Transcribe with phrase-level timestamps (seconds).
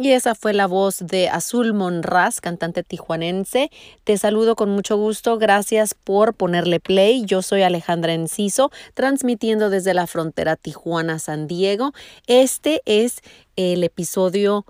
[0.00, 3.72] Y esa fue la voz de Azul Monraz, cantante tijuanense.
[4.04, 5.38] Te saludo con mucho gusto.
[5.38, 7.24] Gracias por ponerle play.
[7.24, 11.94] Yo soy Alejandra Enciso, transmitiendo desde la frontera Tijuana-San Diego.
[12.28, 13.22] Este es
[13.56, 14.64] el episodio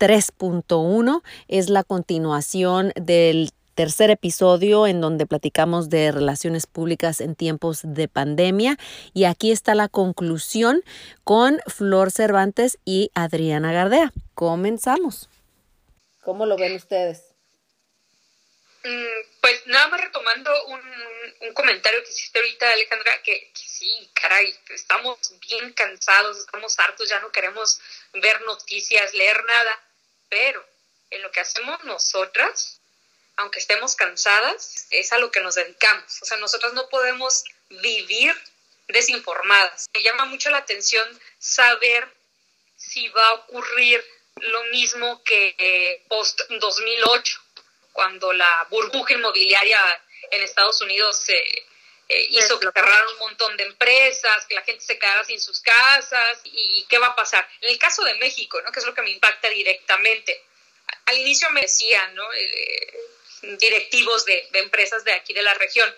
[0.00, 1.22] 3.1.
[1.46, 8.08] Es la continuación del tercer episodio en donde platicamos de relaciones públicas en tiempos de
[8.08, 8.76] pandemia
[9.14, 10.82] y aquí está la conclusión
[11.24, 14.12] con Flor Cervantes y Adriana Gardea.
[14.34, 15.28] Comenzamos.
[16.22, 17.32] ¿Cómo lo ven ustedes?
[18.84, 20.80] Mm, pues nada más retomando un,
[21.54, 27.20] comentario que hiciste ahorita, Alejandra, que, que, sí, caray, estamos bien cansados, estamos hartos, ya
[27.20, 27.80] no queremos
[28.14, 29.84] ver noticias, leer nada,
[30.28, 30.64] pero
[31.10, 32.80] en lo que hacemos nosotras,
[33.42, 36.22] aunque estemos cansadas, es a lo que nos dedicamos.
[36.22, 38.34] O sea, nosotras no podemos vivir
[38.88, 39.86] desinformadas.
[39.92, 41.06] Me llama mucho la atención
[41.38, 42.08] saber
[42.76, 44.04] si va a ocurrir
[44.36, 47.40] lo mismo que eh, post 2008,
[47.92, 49.78] cuando la burbuja inmobiliaria
[50.30, 54.84] en Estados Unidos se eh, hizo que cerraran un montón de empresas, que la gente
[54.84, 57.46] se quedara sin sus casas y qué va a pasar.
[57.60, 58.70] En el caso de México, ¿no?
[58.72, 60.44] que es lo que me impacta directamente.
[61.06, 62.32] Al inicio me decían, ¿no?
[62.32, 63.11] Eh,
[63.42, 65.92] directivos de, empresas de aquí de la región,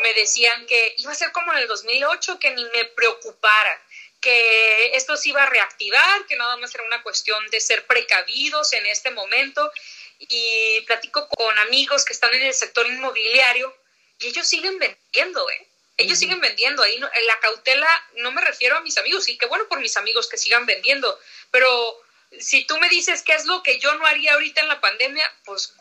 [0.00, 3.82] me decían que iba a ser como en el 2008, que ni me preocupara,
[4.20, 8.72] que esto se iba a reactivar, que nada más era una cuestión de ser precavidos
[8.72, 9.72] en este momento.
[10.20, 13.72] Y platico con amigos que están en el sector inmobiliario
[14.18, 15.66] y ellos siguen vendiendo, ¿eh?
[15.96, 16.82] Ellos siguen vendiendo.
[16.82, 19.96] Ahí no, la cautela no me refiero a mis amigos, y qué bueno por mis
[19.96, 21.18] amigos que sigan vendiendo,
[21.50, 21.68] pero
[22.38, 25.32] si tú me dices qué es lo que yo no haría ahorita en la pandemia,
[25.44, 25.74] pues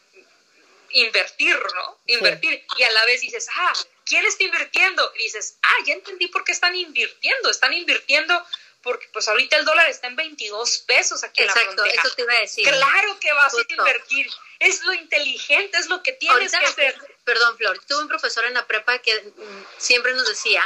[0.92, 1.98] invertir, ¿no?
[2.08, 2.66] Invertir.
[2.78, 3.74] Y a la vez dices, ah,
[4.06, 5.12] ¿quién está invirtiendo?
[5.16, 7.50] Y dices, ah, ya entendí por qué están invirtiendo.
[7.50, 8.46] Están invirtiendo
[8.84, 11.90] porque pues ahorita el dólar está en 22 pesos aquí en la frontera.
[11.90, 12.64] eso te iba a decir.
[12.64, 14.30] Claro que vas a invertir.
[14.60, 16.96] Es lo inteligente, es lo que tienes que hacer.
[17.24, 20.64] Perdón, Flor, tuve un profesor en la prepa que mm, siempre nos decía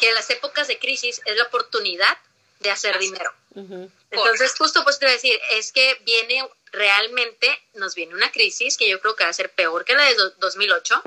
[0.00, 2.18] que en las épocas de crisis es la oportunidad
[2.58, 3.32] de hacer dinero.
[4.10, 8.76] Entonces, justo pues te iba a decir, es que viene realmente nos viene una crisis
[8.76, 11.02] que yo creo que va a ser peor que la de 2008.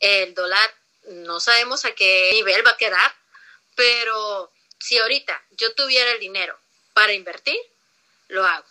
[0.00, 0.74] El dólar
[1.04, 3.14] no sabemos a qué nivel va a quedar,
[3.74, 6.58] pero si ahorita yo tuviera el dinero
[6.92, 7.58] para invertir,
[8.28, 8.66] lo hago.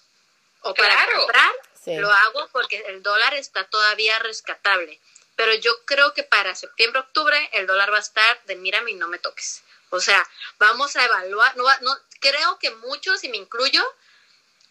[0.61, 1.51] O para comprar,
[1.85, 4.99] lo hago porque el dólar está todavía rescatable.
[5.35, 8.95] Pero yo creo que para septiembre, octubre, el dólar va a estar de mírame y
[8.95, 9.63] no me toques.
[9.89, 13.83] O sea, vamos a evaluar, no, no, creo que muchos, y me incluyo,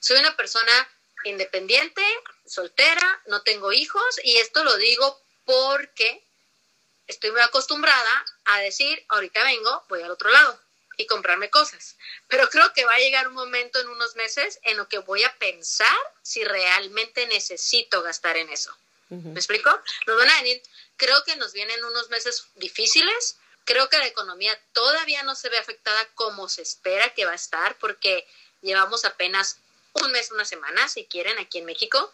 [0.00, 0.88] soy una persona
[1.24, 2.02] independiente,
[2.46, 6.24] soltera, no tengo hijos y esto lo digo porque
[7.06, 10.58] estoy muy acostumbrada a decir, ahorita vengo, voy al otro lado
[10.96, 11.96] y comprarme cosas.
[12.28, 15.22] Pero creo que va a llegar un momento en unos meses en lo que voy
[15.24, 18.76] a pensar si realmente necesito gastar en eso.
[19.08, 19.70] ¿Me explico?
[20.06, 20.62] Nos van a venir,
[20.96, 23.36] creo que nos vienen unos meses difíciles.
[23.66, 27.36] Creo que la economía todavía no se ve afectada como se espera que va a
[27.36, 28.26] estar porque
[28.62, 29.58] llevamos apenas
[29.94, 32.12] un mes, una semana, si quieren, aquí en México.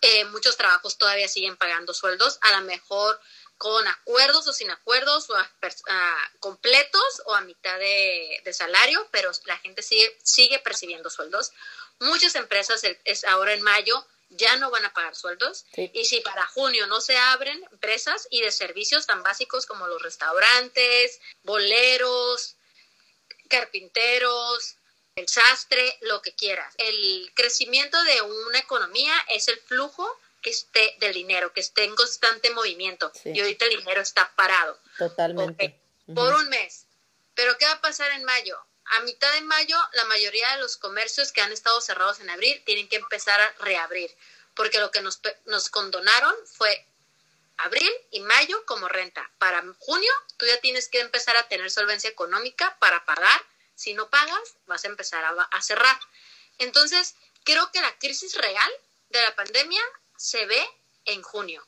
[0.00, 3.20] Eh, muchos trabajos todavía siguen pagando sueldos, a lo mejor
[3.56, 9.58] con acuerdos o sin acuerdos, o a, completos o a mitad de, salario, pero la
[9.58, 11.52] gente sigue, sigue percibiendo sueldos.
[11.98, 15.64] Muchas empresas es ahora en mayo ya no van a pagar sueldos.
[15.74, 20.02] Y si para junio no se abren empresas y de servicios tan básicos como los
[20.02, 22.56] restaurantes, boleros,
[23.48, 24.76] carpinteros,
[25.18, 26.74] el sastre, lo que quieras.
[26.78, 30.08] El crecimiento de una economía es el flujo
[30.42, 33.10] que esté del dinero, que esté en constante movimiento.
[33.24, 34.78] Y ahorita el dinero está parado.
[34.96, 35.80] Totalmente.
[36.14, 36.86] Por un mes.
[37.34, 38.58] Pero ¿qué va a pasar en mayo?
[38.84, 42.62] A mitad de mayo, la mayoría de los comercios que han estado cerrados en abril
[42.64, 44.10] tienen que empezar a reabrir,
[44.54, 46.86] porque lo que nos, nos condonaron fue
[47.58, 49.30] abril y mayo como renta.
[49.38, 53.40] Para junio, tú ya tienes que empezar a tener solvencia económica para pagar
[53.78, 55.96] si no pagas, vas a empezar a, cerrar.
[56.58, 57.14] Entonces,
[57.44, 58.72] creo que la crisis real
[59.10, 59.80] de la pandemia
[60.16, 60.68] se ve
[61.04, 61.64] en junio.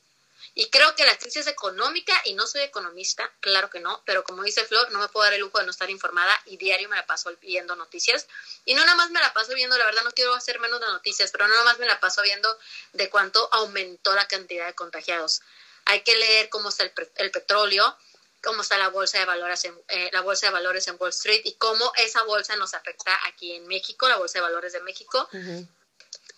[0.54, 4.42] Y creo que la crisis económica, y no soy economista, claro que no, pero como
[4.42, 6.96] dice Flor, no me puedo dar el lujo de no estar informada y diario me
[6.96, 8.26] la paso viendo noticias.
[8.64, 10.86] Y no nada más me la paso viendo, la verdad no quiero hacer menos de
[10.86, 12.58] noticias, pero no nada más me la paso viendo
[12.92, 15.42] de cuánto aumentó la cantidad de contagiados.
[15.84, 17.96] Hay que leer cómo está el petróleo,
[18.42, 21.42] cómo está la bolsa de valores en, eh, la bolsa de valores en Wall Street
[21.44, 25.28] y cómo esa bolsa nos afecta aquí en México, la bolsa de valores de México,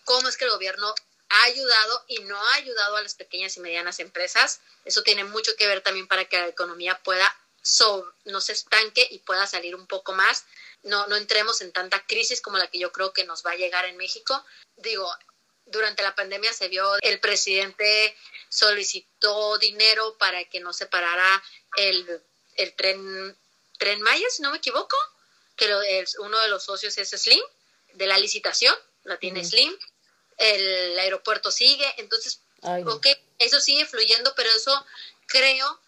[0.04, 0.94] cómo es que el gobierno
[1.28, 4.60] ha ayudado y no ha ayudado a las pequeñas y medianas empresas.
[4.84, 7.34] Eso tiene mucho que ver también para que la economía pueda
[8.24, 10.44] no se estanque y pueda salir un poco más,
[10.82, 13.56] no, no entremos en tanta crisis como la que yo creo que nos va a
[13.56, 14.44] llegar en México.
[14.76, 15.08] Digo,
[15.66, 18.16] durante la pandemia se vio, el presidente
[18.48, 21.42] solicitó dinero para que no se parara
[21.76, 22.22] el,
[22.56, 23.36] el tren,
[23.78, 24.96] tren Maya, si no me equivoco,
[25.56, 25.80] que lo,
[26.20, 27.42] uno de los socios es Slim,
[27.94, 28.74] de la licitación,
[29.04, 29.76] la tiene Slim,
[30.38, 33.06] el aeropuerto sigue, entonces, ok,
[33.38, 34.86] eso sigue fluyendo, pero eso
[35.26, 35.80] creo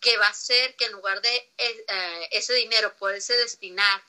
[0.00, 4.02] que va a ser que en lugar de eh, ese dinero poderse destinar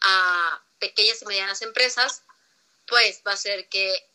[0.00, 2.22] a pequeñas y medianas empresas,
[2.86, 4.08] pues va a ser que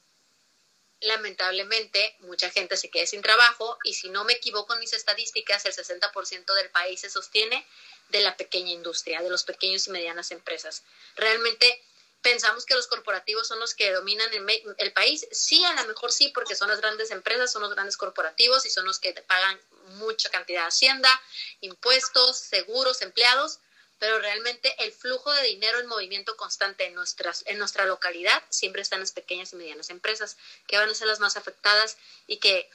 [1.02, 5.66] lamentablemente mucha gente se quede sin trabajo y si no me equivoco en mis estadísticas,
[5.66, 7.66] el 60% del país se sostiene
[8.10, 10.84] de la pequeña industria, de los pequeños y medianas empresas.
[11.16, 11.84] Realmente
[12.22, 14.30] pensamos que los corporativos son los que dominan
[14.78, 15.28] el, país.
[15.32, 18.70] Sí, a lo mejor sí, porque son las grandes empresas, son los grandes corporativos y
[18.70, 19.60] son los que pagan
[19.96, 21.22] mucha cantidad de hacienda,
[21.62, 23.60] impuestos, seguros, empleados,
[24.02, 28.82] pero realmente el flujo de dinero en movimiento constante en, nuestras, en nuestra localidad siempre
[28.82, 32.38] está en las pequeñas y medianas empresas, que van a ser las más afectadas y
[32.38, 32.68] que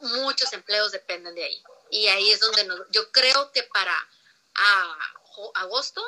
[0.00, 1.62] muchos empleos dependen de ahí.
[1.90, 3.94] Y ahí es donde yo creo que para
[5.56, 6.02] agosto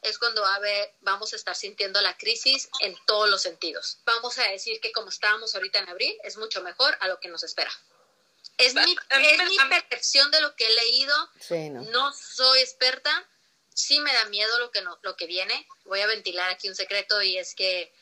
[0.00, 3.98] es cuando a ver, vamos a estar sintiendo la crisis en todos los sentidos.
[4.06, 7.28] Vamos a decir que como estábamos ahorita en abril, es mucho mejor a lo que
[7.28, 7.70] nos espera.
[8.56, 8.96] Es mi,
[9.68, 11.30] percepción de lo que he leído.
[11.50, 11.82] ¿no?
[11.82, 13.28] no soy experta,
[13.78, 15.66] sí me da miedo lo que, no, lo que viene.
[15.84, 17.92] Voy a ventilar aquí un secreto y es que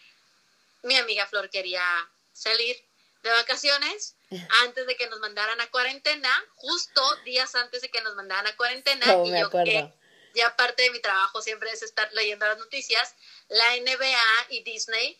[0.82, 1.84] mi amiga Flor quería
[2.32, 2.82] salir
[3.22, 4.14] de vacaciones
[4.64, 8.56] antes de que nos mandaran a cuarentena, justo días antes de que nos mandaran a
[8.56, 9.04] cuarentena.
[9.24, 9.92] y yo que
[10.34, 13.14] ya parte de mi trabajo siempre es estar leyendo las noticias,
[13.48, 15.18] la NBA y Disney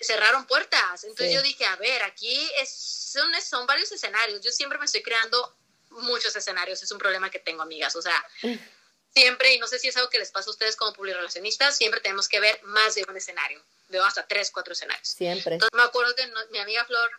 [0.00, 1.04] cerraron puertas.
[1.04, 4.40] Entonces yo dije, a ver, aquí es, son, son varios escenarios.
[4.42, 5.56] Yo siempre me estoy creando
[5.90, 6.82] muchos escenarios.
[6.82, 7.96] Es un problema que tengo, amigas.
[7.96, 8.24] O sea,
[9.16, 12.00] siempre, y no sé si es algo que les pasa a ustedes como publirelacionistas, siempre
[12.00, 13.64] tenemos que ver más de un escenario.
[13.88, 15.08] Veo hasta tres, cuatro escenarios.
[15.08, 15.54] Siempre.
[15.54, 17.10] Entonces me acuerdo que mi amiga Flor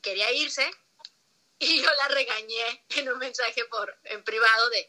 [0.00, 0.70] quería irse
[1.58, 4.88] y yo la regañé en un mensaje por en privado de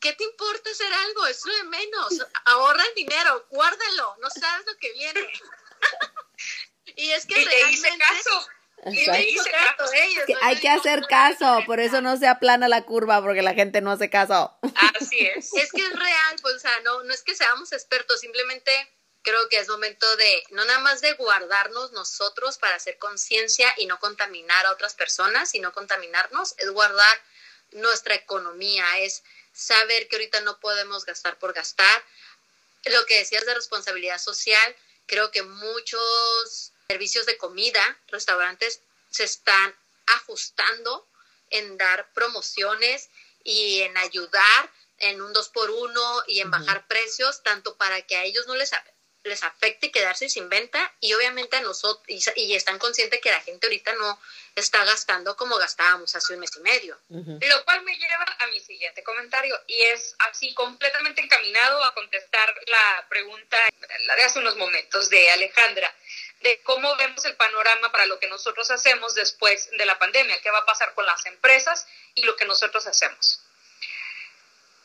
[0.00, 1.26] ¿qué te importa hacer algo?
[1.26, 2.26] Es lo de menos.
[2.46, 5.32] Ahorra el dinero, guárdalo, no sabes lo que viene.
[6.96, 7.98] y es que realmente...
[7.98, 8.48] caso
[10.42, 13.90] hay que hacer caso, por eso no se aplana la curva, porque la gente no
[13.90, 14.56] hace caso.
[14.98, 15.52] Así es.
[15.54, 18.70] es que es real, pues, o sea, no, no es que seamos expertos, simplemente
[19.22, 23.86] creo que es momento de, no nada más de guardarnos nosotros para hacer conciencia y
[23.86, 27.22] no contaminar a otras personas, sino contaminarnos, es guardar
[27.72, 29.22] nuestra economía, es
[29.52, 32.02] saber que ahorita no podemos gastar por gastar.
[32.86, 34.76] Lo que decías de responsabilidad social,
[35.06, 39.74] creo que muchos servicios de comida, restaurantes, se están
[40.06, 41.06] ajustando
[41.50, 43.10] en dar promociones
[43.44, 48.16] y en ayudar en un dos por uno y en bajar precios, tanto para que
[48.16, 48.72] a ellos no les,
[49.22, 53.68] les afecte quedarse sin venta y obviamente a nosotros, y, están conscientes que la gente
[53.68, 54.20] ahorita no
[54.56, 56.98] está gastando como gastábamos hace un mes y medio.
[57.08, 62.52] Lo cual me lleva a mi siguiente comentario y es así completamente encaminado a contestar
[62.66, 63.56] la pregunta,
[64.06, 65.94] la de hace unos momentos de Alejandra
[66.40, 70.50] de cómo vemos el panorama para lo que nosotros hacemos después de la pandemia, qué
[70.50, 73.40] va a pasar con las empresas y lo que nosotros hacemos.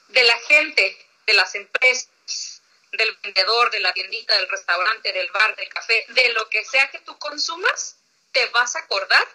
[0.10, 5.56] De la gente, de las empresas, del vendedor, de la tiendita, del restaurante, del bar,
[5.56, 7.98] del café, de lo que sea que tú consumas,
[8.32, 9.26] te vas a acordar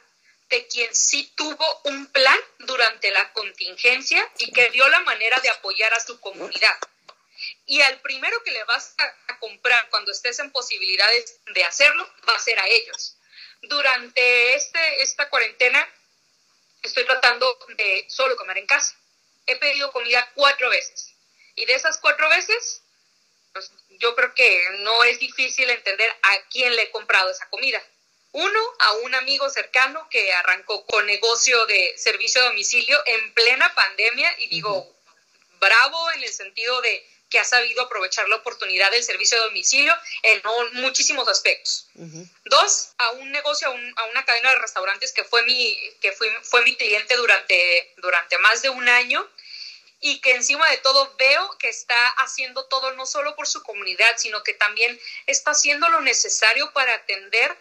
[0.50, 5.48] de quien sí tuvo un plan durante la contingencia y que dio la manera de
[5.48, 6.76] apoyar a su comunidad
[7.70, 12.34] y al primero que le vas a, comprar cuando estés en posibilidades de hacerlo va
[12.34, 13.16] a ser a ellos.
[13.62, 15.88] Durante este, esta cuarentena
[16.82, 18.98] estoy tratando de solo comer en casa.
[19.46, 21.14] He pedido comida cuatro veces
[21.54, 22.82] y de esas cuatro veces
[23.52, 27.80] pues, yo creo que no es difícil entender a quién le he comprado esa comida.
[28.32, 33.72] Uno, a un amigo cercano que arrancó con negocio de servicio a domicilio en plena
[33.74, 34.92] pandemia y digo,
[35.60, 39.94] bravo en el sentido de que ha sabido aprovechar la oportunidad del servicio de domicilio
[40.22, 40.42] en
[40.74, 41.88] muchísimos aspectos.
[42.44, 46.62] Dos, a un negocio, a, una cadena de restaurantes que fue mi, que fue, fue
[46.62, 49.26] mi cliente durante, durante más de un año
[50.00, 54.16] y que encima de todo veo que está haciendo todo no solo por su comunidad,
[54.16, 57.56] sino que también está haciendo lo necesario para atender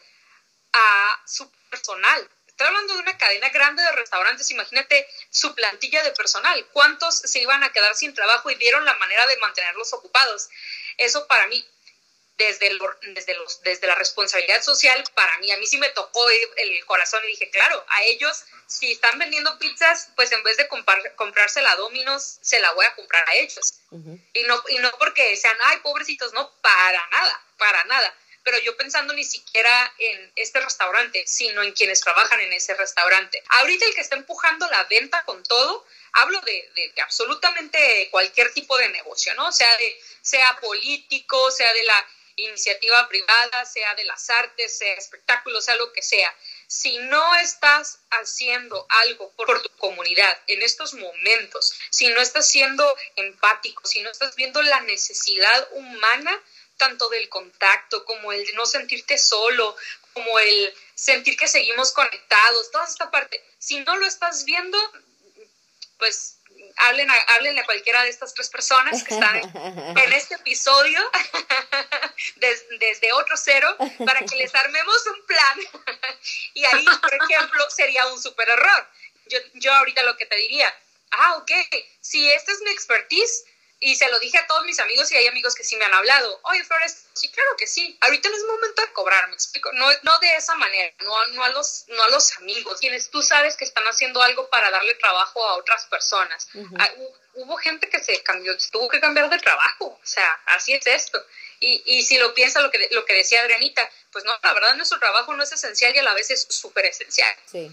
[0.73, 2.29] a su personal.
[2.59, 7.39] Estoy hablando de una cadena grande de restaurantes, imagínate su plantilla de personal, cuántos se
[7.39, 10.49] iban a quedar sin trabajo y dieron la manera de mantenerlos ocupados.
[10.97, 11.65] Eso para mí,
[12.37, 12.77] desde,
[13.13, 17.23] desde, los, desde la responsabilidad social, para mí, a mí sí me tocó el corazón
[17.23, 21.71] y dije, claro, a ellos, si están vendiendo pizzas, pues en vez de comprar, comprársela
[21.71, 23.75] a Dominos, se la voy a comprar a ellos.
[24.33, 28.13] y, no, y no porque sean, ay, pobrecitos, no, para nada, para nada.
[28.43, 33.43] Pero yo pensando ni siquiera en este restaurante, sino en quienes trabajan en ese restaurante.
[33.49, 38.77] Ahorita el que está empujando la venta con todo, hablo de, de, absolutamente cualquier tipo
[38.77, 39.51] de negocio, ¿no?
[39.51, 45.61] Sea, de, sea político, sea de la iniciativa privada, sea de las artes, sea espectáculo,
[45.61, 46.33] sea lo que sea.
[46.67, 52.95] Si no estás haciendo algo por tu comunidad en estos momentos, si no estás siendo
[53.15, 56.41] empático, si no estás viendo la necesidad humana,
[56.79, 59.75] tanto del contacto como el de no sentirte solo,
[60.13, 64.77] como el sentir que seguimos conectados, toda esta parte, si no lo estás viendo,
[65.99, 66.37] pues
[66.77, 69.35] hablen a, háblenle a cualquiera de estas tres personas que están
[69.97, 70.99] en, este episodio
[72.35, 75.59] desde otro cero para que les armemos un plan.
[76.53, 78.87] y ahí, por ejemplo, sería un súper error.
[79.27, 80.73] Yo, yo ahorita lo que te diría,
[81.11, 81.51] ah, ok,
[82.01, 83.45] si esta es mi expertise,
[83.81, 85.93] y se lo dije a todos mis amigos y hay amigos que sí me han
[85.93, 86.39] hablado.
[86.43, 87.97] Oye, Flores, sí, claro que sí.
[88.01, 89.71] Ahorita no es momento de cobrar, me explico.
[89.71, 93.21] No, no de esa manera, no, no, a los, no a los amigos, quienes tú
[93.21, 96.49] sabes que están haciendo algo para darle trabajo a otras personas.
[96.77, 96.89] Ah,
[97.35, 99.85] hubo gente que se cambió, tuvo que cambiar de trabajo.
[99.85, 101.23] O sea, así es esto.
[101.61, 104.75] Y, y si lo piensa lo que, lo que decía Adrianita, pues no, la verdad
[104.75, 107.33] nuestro trabajo no es esencial y a la vez es súper esencial.
[107.45, 107.71] Sí.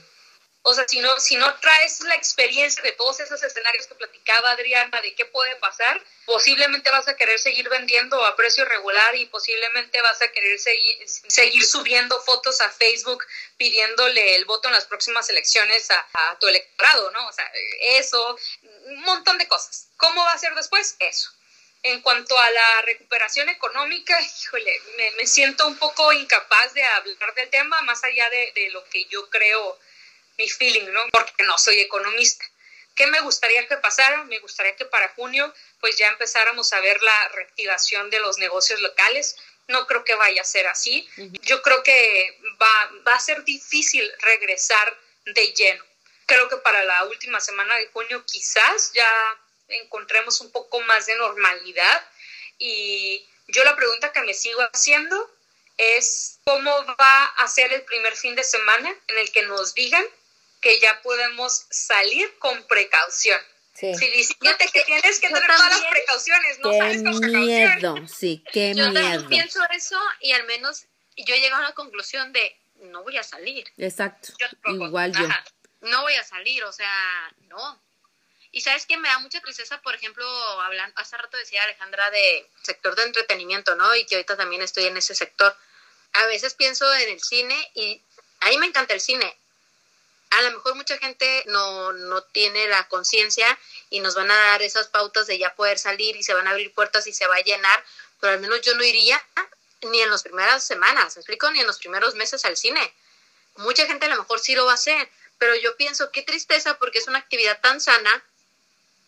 [0.68, 4.50] O sea, si no, si no traes la experiencia de todos esos escenarios que platicaba
[4.50, 9.26] Adriana, de qué puede pasar, posiblemente vas a querer seguir vendiendo a precio regular y
[9.26, 13.24] posiblemente vas a querer seguir, seguir subiendo fotos a Facebook
[13.56, 17.28] pidiéndole el voto en las próximas elecciones a, tu electorado, ¿no?
[17.28, 17.48] O sea,
[18.00, 18.36] eso,
[18.86, 19.86] un montón de cosas.
[19.96, 20.96] ¿Cómo va a ser después?
[20.98, 21.30] Eso.
[21.84, 27.34] En cuanto a la recuperación económica, híjole, me, me, siento un poco incapaz de hablar
[27.36, 29.78] del tema, más allá de lo que yo creo
[30.38, 31.00] mi feeling, ¿no?
[31.12, 32.44] Porque no soy economista.
[32.94, 34.24] ¿Qué me gustaría que pasara?
[34.24, 38.80] Me gustaría que para junio pues ya empezáramos a ver la reactivación de los negocios
[38.80, 39.36] locales.
[39.68, 41.08] No creo que vaya a ser así.
[41.42, 45.84] Yo creo que va, va a ser difícil regresar de lleno.
[46.24, 49.08] Creo que para la última semana de junio quizás ya
[49.68, 52.10] encontremos un poco más de normalidad.
[52.58, 55.30] Y yo la pregunta que me sigo haciendo
[55.76, 60.04] es cómo va a ser el primer fin de semana en el que nos digan
[60.66, 63.40] que ya podemos salir con precaución.
[63.72, 63.94] Sí.
[63.94, 68.90] Si diciéndote que tienes que tener todas las precauciones, no qué miedo, sí, qué yo
[68.90, 69.22] miedo.
[69.22, 73.16] Yo pienso eso y al menos yo he llegado a la conclusión de no voy
[73.16, 73.70] a salir.
[73.78, 74.32] Exacto.
[74.66, 75.28] Igual yo.
[75.82, 77.80] No voy a salir, o sea, no.
[78.50, 80.26] Y sabes que me da mucha tristeza, por ejemplo,
[80.62, 83.94] hablando, hace rato decía Alejandra de sector de entretenimiento, ¿no?
[83.94, 85.54] Y que ahorita también estoy en ese sector.
[86.14, 88.02] A veces pienso en el cine y
[88.40, 89.36] a mí me encanta el cine,
[90.30, 93.46] a lo mejor mucha gente no, no tiene la conciencia
[93.90, 96.50] y nos van a dar esas pautas de ya poder salir y se van a
[96.50, 97.84] abrir puertas y se va a llenar,
[98.20, 99.22] pero al menos yo no iría
[99.82, 101.50] ni en las primeras semanas, ¿me explico?
[101.50, 102.94] Ni en los primeros meses al cine.
[103.56, 106.78] Mucha gente a lo mejor sí lo va a hacer, pero yo pienso qué tristeza
[106.78, 108.24] porque es una actividad tan sana,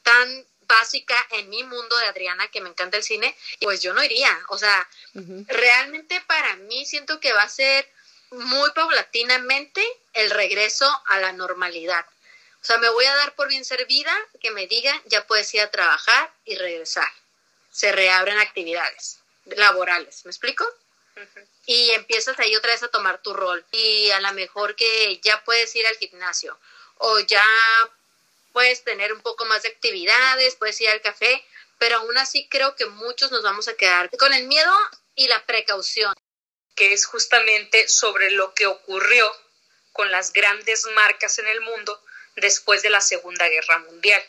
[0.03, 4.05] tan básica en mi mundo de Adriana, que me encanta el cine, pues yo no
[4.05, 4.39] iría.
[4.49, 7.91] O sea, realmente para mí siento que va a ser
[8.31, 12.05] muy paulatinamente el regreso a la normalidad.
[12.61, 15.61] O sea, me voy a dar por bien servida que me digan, ya puedes ir
[15.61, 17.11] a trabajar y regresar.
[17.71, 20.67] Se reabren actividades laborales, ¿me explico?
[21.67, 23.65] Y empiezas ahí otra vez a tomar tu rol.
[23.73, 26.59] Y a lo mejor que ya puedes ir al gimnasio
[26.99, 27.45] o ya
[28.53, 31.45] puedes tener un poco más de actividades, puedes ir al café,
[31.79, 34.73] pero aún así creo que muchos nos vamos a quedar con el miedo
[35.15, 36.13] y la precaución
[36.79, 39.29] que es justamente sobre lo que ocurrió
[39.93, 42.01] con las grandes marcas en el mundo
[42.37, 44.23] después de la Segunda Guerra Mundial.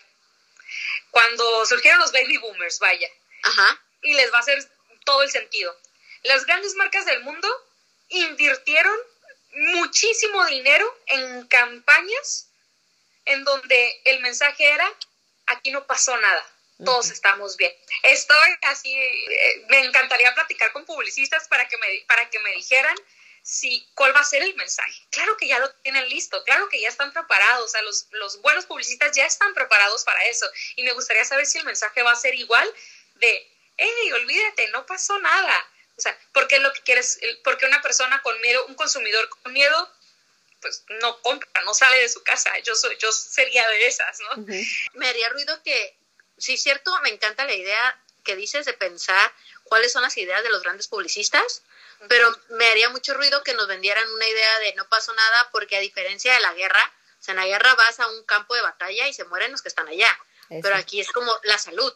[1.11, 3.07] Cuando surgieron los baby boomers, vaya,
[4.01, 4.67] y les va a hacer
[5.05, 5.79] todo el sentido.
[6.23, 7.47] Las grandes marcas del mundo
[8.07, 8.97] invirtieron
[9.51, 12.47] muchísimo dinero en campañas
[13.25, 14.91] en donde el mensaje era,
[15.45, 16.43] aquí no pasó nada,
[16.83, 17.73] todos estamos bien.
[18.03, 22.95] Estoy así, eh, me encantaría platicar con publicistas para que me, para que me dijeran
[23.43, 25.01] si, cuál va a ser el mensaje.
[25.09, 28.41] Claro que ya lo tienen listo, claro que ya están preparados, o sea, los, los
[28.41, 30.45] buenos publicistas ya están preparados para eso.
[30.75, 32.73] Y me gustaría saber si el mensaje va a ser igual
[33.15, 35.71] de, hey, olvídate, no pasó nada.
[35.97, 39.93] O sea, porque lo que quieres, porque una persona con miedo, un consumidor con miedo,
[40.61, 42.57] pues no compra, no sale de su casa.
[42.59, 44.45] Yo soy, yo sería de esas, ¿no?
[44.93, 45.98] Me haría ruido que
[46.39, 49.31] sí, cierto, me encanta la idea que dices de pensar
[49.63, 51.63] cuáles son las ideas de los grandes publicistas,
[52.07, 55.77] pero me haría mucho ruido que nos vendieran una idea de no pasó nada porque
[55.77, 58.61] a diferencia de la guerra, o sea, en la guerra vas a un campo de
[58.61, 60.17] batalla y se mueren los que están allá,
[60.61, 61.93] pero aquí es como la salud.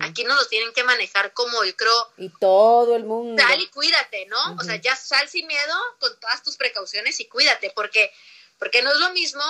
[0.00, 2.12] Aquí no nos tienen que manejar como yo creo.
[2.16, 3.40] Y todo el mundo.
[3.40, 4.56] Sal y cuídate, ¿no?
[4.58, 8.12] O sea, ya sal sin miedo con todas tus precauciones y cuídate, porque,
[8.58, 9.44] porque no es lo mismo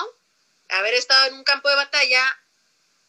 [0.69, 2.39] haber estado en un campo de batalla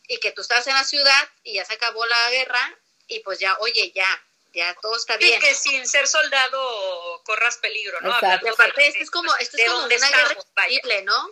[0.08, 3.40] y que tú estás en la ciudad y ya se acabó la guerra y pues
[3.40, 4.24] ya, oye, ya,
[4.54, 5.38] ya todo está bien.
[5.38, 8.14] Y que sin ser soldado corras peligro, ¿no?
[8.14, 8.48] Exacto.
[8.48, 11.32] Y aparte, esto es como, esto es como una guerra invisible, ¿no?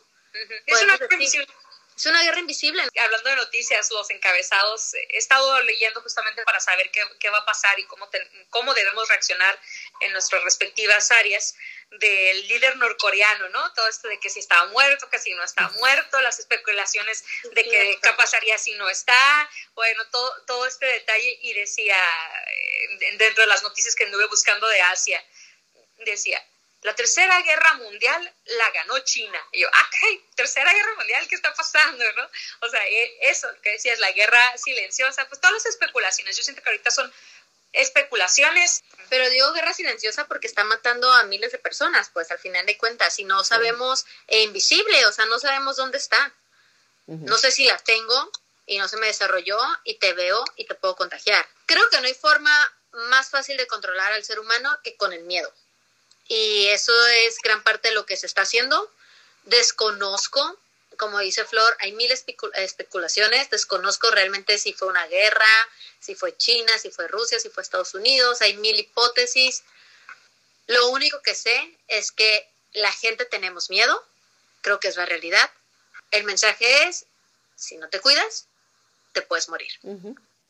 [0.65, 1.47] Es una guerra invisible.
[1.95, 2.83] Es una guerra invisible.
[3.03, 7.45] Hablando de noticias, los encabezados, he estado leyendo justamente para saber qué, qué va a
[7.45, 8.09] pasar y cómo,
[8.49, 9.57] cómo debemos reaccionar
[10.01, 11.55] en nuestras respectivas áreas
[11.91, 13.73] del líder norcoreano, ¿no?
[13.73, 17.63] Todo esto de que si estaba muerto, que si no está muerto, las especulaciones de
[17.63, 23.41] que qué pasaría si no está, bueno, todo, todo este detalle y decía, eh, dentro
[23.41, 25.23] de las noticias que anduve buscando de Asia,
[25.99, 26.43] decía,
[26.81, 29.39] la tercera guerra mundial la ganó China.
[29.51, 29.89] Y yo, ah,
[30.35, 32.03] tercera guerra mundial, ¿qué está pasando?
[32.13, 32.29] ¿no?
[32.61, 36.61] O sea, e, eso que decías, la guerra silenciosa, pues todas las especulaciones, yo siento
[36.61, 37.11] que ahorita son
[37.73, 38.83] especulaciones.
[39.09, 42.77] Pero digo guerra silenciosa porque está matando a miles de personas, pues al final de
[42.77, 46.33] cuentas, y no sabemos, e invisible, o sea, no sabemos dónde está.
[47.07, 48.31] No sé si la tengo
[48.65, 51.47] y no se me desarrolló y te veo y te puedo contagiar.
[51.67, 52.51] Creo que no hay forma
[52.93, 55.53] más fácil de controlar al ser humano que con el miedo.
[56.27, 58.91] Y eso es gran parte de lo que se está haciendo.
[59.43, 60.57] Desconozco
[60.97, 65.45] como dice Flor, hay mil especulaciones, desconozco realmente si fue una guerra,
[65.99, 69.63] si fue China, si fue Rusia, si fue Estados Unidos, hay mil hipótesis.
[70.67, 74.03] Lo único que sé es que la gente tenemos miedo,
[74.61, 75.51] creo que es la realidad.
[76.11, 77.05] El mensaje es,
[77.55, 78.47] si no te cuidas,
[79.13, 79.71] te puedes morir.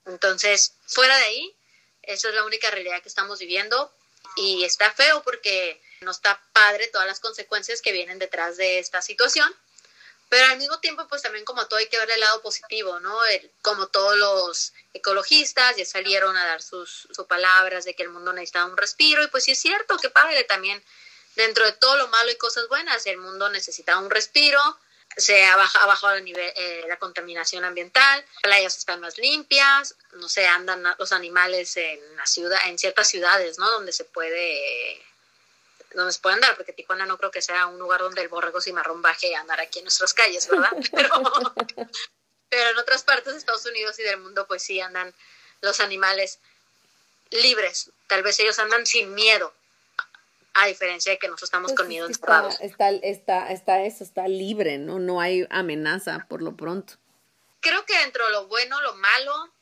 [0.05, 1.55] Entonces, fuera de ahí,
[2.03, 3.91] eso es la única realidad que estamos viviendo
[4.35, 9.01] y está feo porque no está padre todas las consecuencias que vienen detrás de esta
[9.01, 9.53] situación
[10.29, 13.17] pero al mismo tiempo, pues también como todo hay que ver el lado positivo, ¿no?
[13.61, 18.33] Como todos los ecologistas ya salieron a dar sus, sus palabras de que el mundo
[18.33, 20.83] necesita un respiro y pues sí es cierto, que padre también.
[21.35, 24.59] Dentro de todo lo malo y cosas buenas, el mundo necesita un respiro,
[25.17, 29.17] se ha bajado, ha bajado el nivel, eh, la contaminación ambiental, las playas están más
[29.17, 33.69] limpias, no sé, andan los animales en la ciudad, en ciertas ciudades, ¿no?
[33.71, 35.01] Donde se puede
[35.95, 38.61] donde se puede andar, porque Tijuana no creo que sea un lugar donde el borrego
[38.61, 40.71] cimarrón baje a andar aquí en nuestras calles, ¿verdad?
[42.49, 45.13] Pero, en otras partes de Estados Unidos y del mundo, pues sí andan
[45.61, 46.39] los animales
[47.31, 47.89] libres.
[48.07, 49.53] Tal vez ellos andan sin miedo,
[50.55, 54.27] a diferencia de que nosotros estamos pues con miedo está, está, está, está, eso, está
[54.27, 54.99] libre, ¿no?
[54.99, 56.93] No hay amenaza por lo pronto.
[57.59, 59.53] Creo que dentro de lo bueno, lo malo,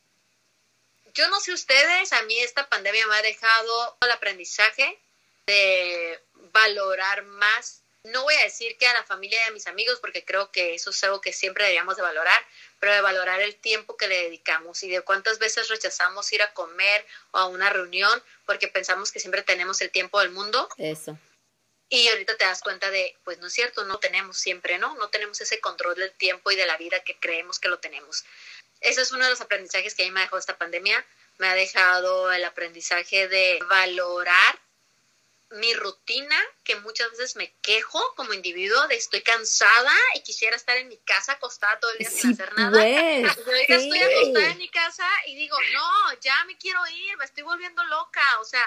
[1.13, 4.99] yo no sé ustedes, a mí esta pandemia me ha dejado el aprendizaje
[5.47, 6.19] de
[6.51, 10.25] valorar más, no voy a decir que a la familia y a mis amigos, porque
[10.25, 12.45] creo que eso es algo que siempre deberíamos de valorar,
[12.79, 16.53] pero de valorar el tiempo que le dedicamos y de cuántas veces rechazamos ir a
[16.53, 20.67] comer o a una reunión porque pensamos que siempre tenemos el tiempo del mundo.
[20.77, 21.17] Eso.
[21.89, 24.95] Y ahorita te das cuenta de, pues no es cierto, no tenemos siempre, ¿no?
[24.95, 28.25] No tenemos ese control del tiempo y de la vida que creemos que lo tenemos.
[28.81, 31.05] Ese es uno de los aprendizajes que a mí me ha dejado esta pandemia.
[31.37, 34.59] Me ha dejado el aprendizaje de valorar
[35.53, 40.77] mi rutina, que muchas veces me quejo como individuo de estoy cansada y quisiera estar
[40.77, 42.71] en mi casa acostada todo el día sin hacer nada.
[42.71, 43.35] Pues,
[43.69, 47.43] Yo estoy acostada en mi casa y digo, no, ya me quiero ir, me estoy
[47.43, 48.23] volviendo loca.
[48.39, 48.63] O sea,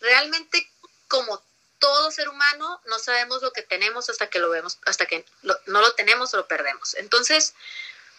[0.00, 0.66] realmente
[1.08, 1.42] como
[1.78, 5.80] todo ser humano no sabemos lo que tenemos hasta que lo vemos, hasta que no
[5.80, 6.94] lo tenemos o lo perdemos.
[6.94, 7.54] Entonces,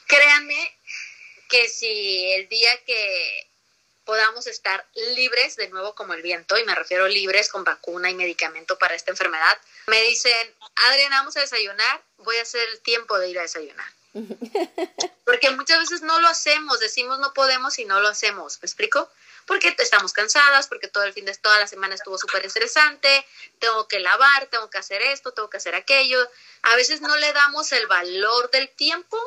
[0.07, 0.77] créanme
[1.49, 3.47] que si el día que
[4.05, 4.85] podamos estar
[5.15, 8.95] libres, de nuevo como el viento, y me refiero libres con vacuna y medicamento para
[8.95, 9.57] esta enfermedad.
[9.87, 10.55] Me dicen,
[10.87, 13.91] Adriana, vamos a desayunar, voy a hacer el tiempo de ir a desayunar.
[15.25, 19.09] Porque muchas veces no lo hacemos, decimos no podemos y no lo hacemos, ¿me explico?
[19.45, 23.25] Porque estamos cansadas, porque todo el fin de toda la semana estuvo súper estresante,
[23.59, 26.29] tengo que lavar, tengo que hacer esto, tengo que hacer aquello.
[26.61, 29.17] A veces no le damos el valor del tiempo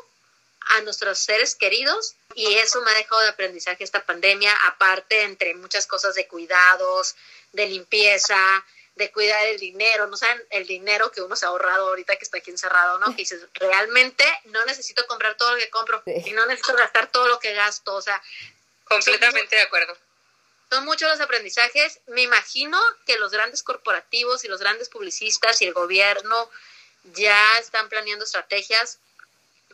[0.68, 5.55] a nuestros seres queridos y eso me ha dejado de aprendizaje esta pandemia, aparte entre
[5.55, 7.16] muchas cosas de cuidados,
[7.52, 8.64] de limpieza,
[8.96, 12.24] de cuidar el dinero, no saben el dinero que uno se ha ahorrado ahorita que
[12.24, 13.07] está aquí encerrado, ¿no?
[13.11, 17.29] Que dices, realmente no necesito comprar todo lo que compro y no necesito gastar todo
[17.29, 18.20] lo que gasto, o sea,
[18.85, 19.96] completamente de acuerdo.
[20.70, 22.00] Son muchos los aprendizajes.
[22.07, 26.50] Me imagino que los grandes corporativos y los grandes publicistas y el gobierno
[27.05, 28.98] ya están planeando estrategias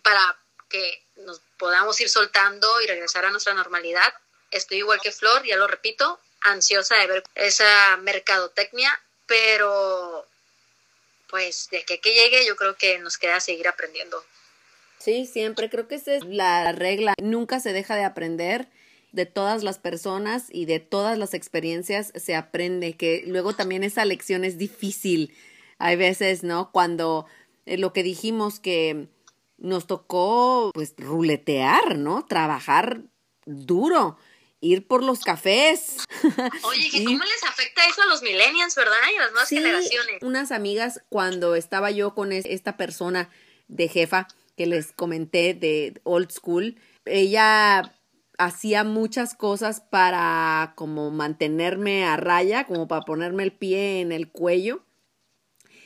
[0.02, 0.37] para
[0.72, 4.12] que nos podamos ir soltando y regresar a nuestra normalidad.
[4.50, 8.90] Estoy igual que Flor, ya lo repito, ansiosa de ver esa mercadotecnia,
[9.26, 10.26] pero
[11.28, 14.24] pues de que, que llegue yo creo que nos queda seguir aprendiendo.
[14.98, 17.14] Sí, siempre creo que esa es la regla.
[17.20, 18.68] Nunca se deja de aprender
[19.12, 24.04] de todas las personas y de todas las experiencias se aprende, que luego también esa
[24.04, 25.35] lección es difícil.
[25.78, 26.70] Hay veces, ¿no?
[26.72, 27.26] Cuando
[27.66, 29.08] eh, lo que dijimos que
[29.62, 32.27] nos tocó, pues, ruletear, ¿no?
[32.27, 33.03] Trabajar
[33.46, 34.18] duro,
[34.61, 35.98] ir por los cafés.
[36.64, 38.96] Oye, ¿cómo les afecta eso a los millennials, verdad?
[39.12, 40.22] Y a las nuevas generaciones.
[40.22, 43.31] Unas amigas, cuando estaba yo con esta persona
[43.68, 47.94] de jefa que les comenté de old school, ella
[48.38, 54.29] hacía muchas cosas para como mantenerme a raya, como para ponerme el pie en el
[54.31, 54.85] cuello.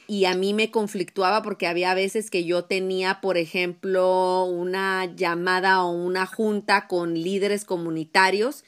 [0.09, 5.83] Y a mí me conflictuaba porque había veces que yo tenía, por ejemplo, una llamada
[5.83, 8.65] o una junta con líderes comunitarios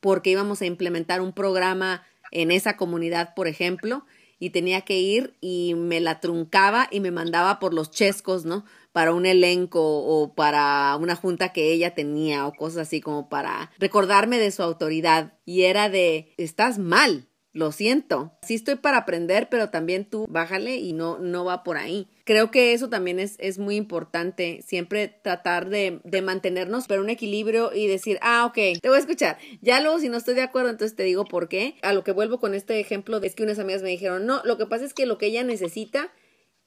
[0.00, 4.04] porque íbamos a implementar un programa en esa comunidad, por ejemplo,
[4.38, 8.64] y tenía que ir y me la truncaba y me mandaba por los chescos, ¿no?
[8.98, 13.70] para un elenco o para una junta que ella tenía o cosas así como para
[13.78, 15.34] recordarme de su autoridad.
[15.44, 17.27] Y era de, estás mal,
[17.58, 18.32] lo siento.
[18.42, 22.06] Sí estoy para aprender, pero también tú bájale y no, no va por ahí.
[22.22, 27.10] Creo que eso también es, es muy importante, siempre tratar de, de mantenernos, pero un
[27.10, 29.38] equilibrio y decir, ah, ok, te voy a escuchar.
[29.60, 31.74] Ya luego, si no estoy de acuerdo, entonces te digo por qué.
[31.82, 34.56] A lo que vuelvo con este ejemplo es que unas amigas me dijeron, no, lo
[34.56, 36.12] que pasa es que lo que ella necesita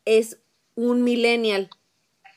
[0.04, 0.40] es
[0.76, 1.70] un millennial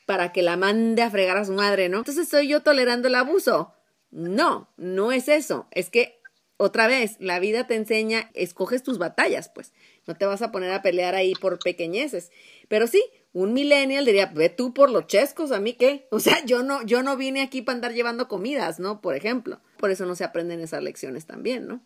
[0.05, 1.97] para que la mande a fregar a su madre, ¿no?
[1.97, 3.73] Entonces soy yo tolerando el abuso.
[4.11, 5.67] No, no es eso.
[5.71, 6.14] Es que,
[6.57, 9.73] otra vez, la vida te enseña, escoges tus batallas, pues.
[10.05, 12.31] No te vas a poner a pelear ahí por pequeñeces.
[12.67, 16.07] Pero sí, un millennial diría, ve tú por los chescos, ¿a mí qué?
[16.11, 19.01] O sea, yo no, yo no vine aquí para andar llevando comidas, ¿no?
[19.01, 19.59] Por ejemplo.
[19.77, 21.81] Por eso no se aprenden esas lecciones también, ¿no?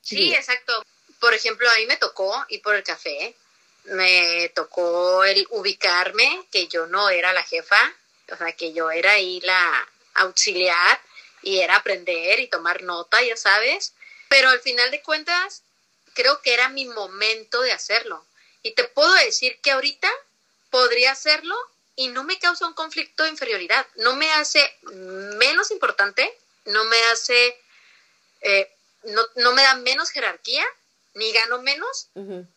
[0.00, 0.72] Sí, exacto.
[1.20, 3.34] Por ejemplo, a mí me tocó ir por el café
[3.84, 7.78] me tocó el ubicarme, que yo no era la jefa,
[8.32, 11.00] o sea, que yo era ahí la auxiliar
[11.44, 13.92] y era aprender y tomar nota, ya sabes,
[14.28, 15.62] pero al final de cuentas
[16.14, 18.24] creo que era mi momento de hacerlo.
[18.62, 20.10] Y te puedo decir que ahorita
[20.70, 21.54] podría hacerlo
[21.96, 27.00] y no me causa un conflicto de inferioridad, no me hace menos importante, no me
[27.12, 27.56] hace,
[28.40, 30.64] eh, no, no me da menos jerarquía,
[31.14, 32.08] ni gano menos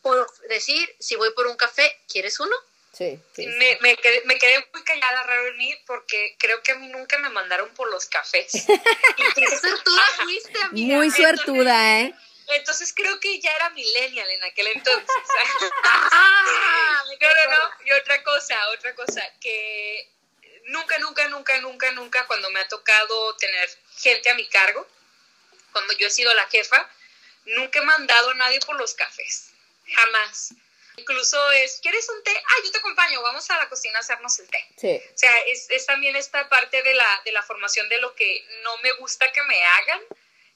[0.02, 2.56] por decir, si voy por un café, ¿quieres uno?
[2.94, 6.76] Sí, Me, me, quedé, me, quedé, muy callada, raro en mí, porque creo que a
[6.76, 8.52] mí nunca me mandaron por los cafés.
[9.36, 10.96] qué suertuda fuiste, amiga.
[10.96, 12.16] Muy suertuda, ¿eh?
[12.48, 15.16] Entonces creo que ya era millennial en aquel entonces.
[15.84, 17.86] ah, no, no, no.
[17.86, 20.10] Y otra cosa, otra cosa, que
[20.66, 24.88] nunca, nunca, nunca, nunca, nunca, cuando me ha tocado tener gente a mi cargo,
[25.72, 26.90] cuando yo he sido la jefa,
[27.48, 29.52] Nunca he mandado a nadie por los cafés,
[29.96, 30.54] jamás.
[30.98, 32.32] Incluso es, ¿quieres un té?
[32.36, 34.68] Ah, yo te acompaño, vamos a la cocina a hacernos el té.
[34.78, 35.02] Sí.
[35.14, 38.46] O sea, es, es también esta parte de la, de la formación de lo que
[38.64, 40.02] no me gusta que me hagan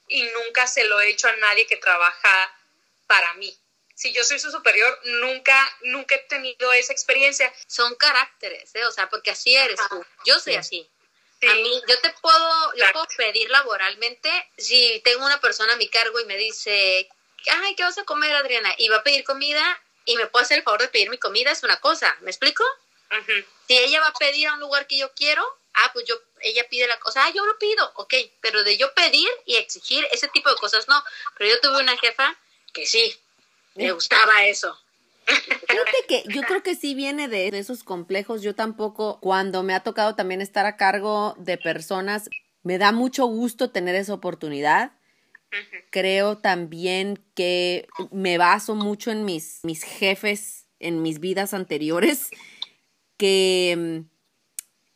[0.08, 2.58] y nunca se lo he hecho a nadie que trabaja
[3.06, 3.56] para mí.
[3.94, 7.52] Si yo soy su superior, nunca, nunca he tenido esa experiencia.
[7.68, 8.84] Son caracteres, ¿eh?
[8.84, 10.04] o sea, porque así eres tú.
[10.24, 10.90] Yo soy así.
[11.48, 15.88] A mí, yo te puedo, yo puedo pedir laboralmente, si tengo una persona a mi
[15.88, 17.08] cargo y me dice,
[17.48, 18.72] ay, ¿qué vas a comer, Adriana?
[18.78, 21.50] Y va a pedir comida y me puede hacer el favor de pedir mi comida,
[21.50, 22.64] es una cosa, ¿me explico?
[23.66, 26.66] Si ella va a pedir a un lugar que yo quiero, ah, pues yo, ella
[26.68, 30.28] pide la cosa, ah, yo lo pido, ok, pero de yo pedir y exigir ese
[30.28, 31.02] tipo de cosas no,
[31.36, 32.36] pero yo tuve una jefa
[32.72, 33.14] que sí,
[33.74, 34.78] me gustaba eso.
[35.24, 38.42] Fíjate que yo creo que sí viene de, esos complejos.
[38.42, 42.28] Yo tampoco, cuando me ha tocado también estar a cargo de personas,
[42.62, 44.92] me da mucho gusto tener esa oportunidad.
[45.90, 52.30] Creo también que me baso mucho en mis, mis jefes, en mis vidas anteriores,
[53.16, 54.10] que mm,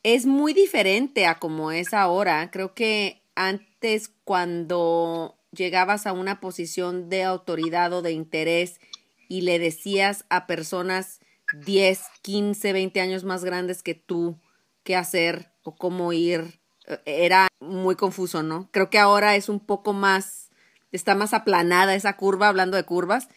[0.02, 2.50] es muy diferente a como es ahora.
[2.50, 8.80] Creo que antes cuando llegabas a una posición de autoridad o de interés
[9.28, 11.20] y le decías a personas
[11.64, 14.40] 10, 15, 20 años más grandes que tú
[14.82, 18.70] qué hacer o cómo ir, eh, era muy confuso, ¿no?
[18.72, 20.45] Creo que ahora es un poco más,
[20.92, 23.28] está más aplanada esa curva, hablando de curvas,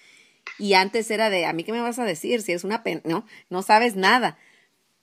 [0.58, 3.02] y antes era de, a mí qué me vas a decir si es una pena,
[3.06, 3.26] ¿no?
[3.50, 4.38] No sabes nada.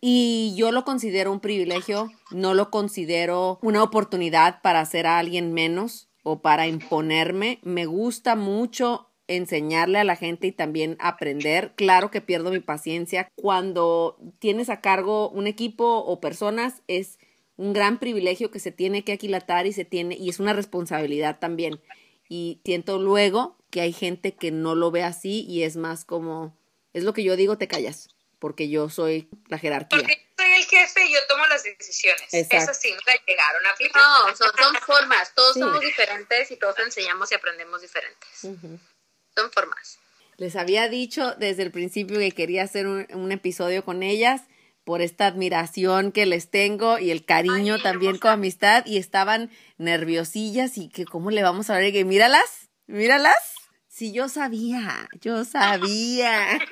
[0.00, 5.52] Y yo lo considero un privilegio, no lo considero una oportunidad para hacer a alguien
[5.52, 7.60] menos o para imponerme.
[7.62, 11.72] Me gusta mucho enseñarle a la gente y también aprender.
[11.76, 13.28] Claro que pierdo mi paciencia.
[13.34, 17.18] Cuando tienes a cargo un equipo o personas es
[17.56, 21.38] un gran privilegio que se tiene que aquilatar y se tiene y es una responsabilidad
[21.38, 21.80] también.
[22.28, 26.58] Y siento luego que hay gente que no lo ve así y es más como,
[26.92, 28.08] es lo que yo digo, te callas,
[28.38, 29.98] porque yo soy la jerarquía.
[29.98, 32.32] Porque yo soy el jefe y yo tomo las decisiones.
[32.32, 32.72] Exacto.
[32.72, 34.02] Eso sí, me llegaron a aplicar.
[34.02, 38.28] No, son, formas, todos somos diferentes y todos enseñamos y aprendemos diferentes.
[38.40, 39.98] Son formas.
[40.38, 44.42] Les había dicho desde el principio que quería hacer un, episodio con ellas
[44.86, 50.78] por esta admiración que les tengo y el cariño también con amistad y estaban nerviosillas
[50.78, 53.36] y que cómo le vamos a ver que míralas, míralas.
[53.88, 56.58] Si yo sabía, yo sabía.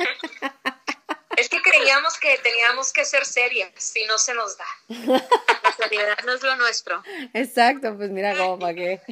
[1.36, 4.64] Es que creíamos que teníamos que ser serias, si no se nos da.
[5.08, 7.02] La seriedad no es lo nuestro.
[7.32, 9.00] Exacto, pues mira cómo para qué.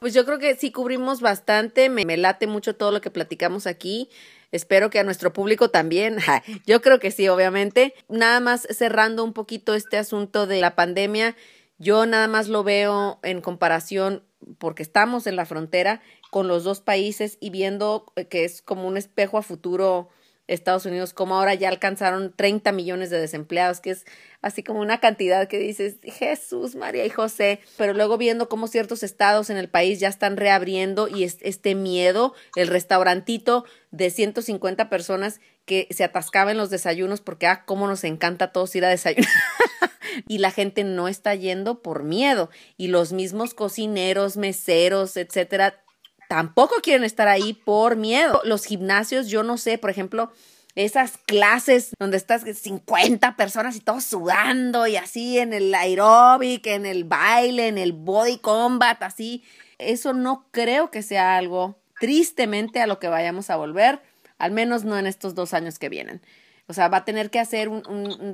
[0.00, 3.66] Pues yo creo que sí cubrimos bastante, me, me, late mucho todo lo que platicamos
[3.66, 4.08] aquí.
[4.52, 6.18] Espero que a nuestro público también.
[6.66, 7.94] Yo creo que sí, obviamente.
[8.08, 11.36] Nada más cerrando un poquito este asunto de la pandemia,
[11.82, 14.22] yo nada más lo veo en comparación,
[14.58, 18.98] porque estamos en la frontera con los dos países y viendo que es como un
[18.98, 20.10] espejo a futuro
[20.50, 24.04] Estados Unidos, como ahora ya alcanzaron 30 millones de desempleados, que es
[24.42, 29.02] así como una cantidad que dices, Jesús, María y José, pero luego viendo cómo ciertos
[29.02, 35.40] estados en el país ya están reabriendo y este miedo, el restaurantito de 150 personas
[35.64, 38.88] que se atascaba en los desayunos porque, ah, cómo nos encanta a todos ir a
[38.88, 39.30] desayunar.
[40.26, 42.50] y la gente no está yendo por miedo.
[42.76, 45.82] Y los mismos cocineros, meseros, etcétera,
[46.30, 48.40] tampoco quieren estar ahí por miedo.
[48.44, 50.30] Los gimnasios, yo no sé, por ejemplo,
[50.76, 56.86] esas clases donde estás 50 personas y todos sudando y así en el aeróbic, en
[56.86, 59.42] el baile, en el body combat, así.
[59.78, 64.00] Eso no creo que sea algo tristemente a lo que vayamos a volver,
[64.38, 66.22] al menos no en estos dos años que vienen.
[66.70, 67.82] O sea, va a tener que hacer un,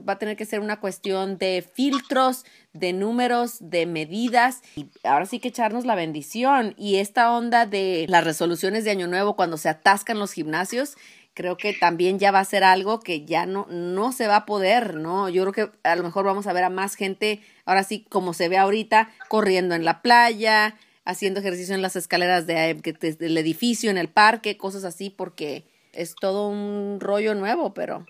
[0.07, 2.45] va a tener que ser una cuestión de filtros,
[2.75, 4.61] de números, de medidas.
[4.77, 6.75] Y ahora sí que echarnos la bendición.
[6.77, 10.99] Y esta onda de las resoluciones de Año Nuevo cuando se atascan los gimnasios,
[11.33, 14.45] creo que también ya va a ser algo que ya no, no se va a
[14.45, 15.31] poder, ¿no?
[15.31, 18.35] Yo creo que a lo mejor vamos a ver a más gente, ahora sí, como
[18.35, 22.75] se ve ahorita, corriendo en la playa, haciendo ejercicio en las escaleras de,
[23.19, 28.05] del edificio, en el parque, cosas así, porque es todo un rollo nuevo, pero